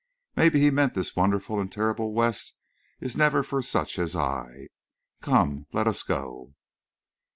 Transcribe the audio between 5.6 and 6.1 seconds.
let us